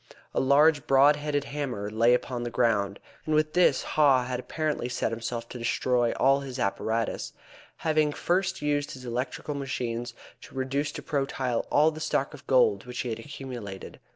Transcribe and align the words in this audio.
A 0.33 0.39
large 0.39 0.87
broad 0.87 1.15
headed 1.15 1.43
hammer 1.43 1.91
lay 1.91 2.15
upon 2.15 2.41
the 2.41 2.49
ground, 2.49 2.99
and 3.23 3.35
with 3.35 3.53
this 3.53 3.83
Haw 3.83 4.25
had 4.25 4.39
apparently 4.39 4.89
set 4.89 5.11
himself 5.11 5.47
to 5.49 5.59
destroy 5.59 6.11
all 6.13 6.39
his 6.39 6.57
apparatus, 6.57 7.33
having 7.77 8.11
first 8.11 8.63
used 8.63 8.93
his 8.93 9.05
electrical 9.05 9.53
machines 9.53 10.15
to 10.41 10.55
reduce 10.55 10.91
to 10.93 11.03
protyle 11.03 11.67
all 11.69 11.91
the 11.91 11.99
stock 11.99 12.33
of 12.33 12.47
gold 12.47 12.85
which 12.87 13.01
he 13.01 13.09
had 13.09 13.19
accumulated. 13.19 13.99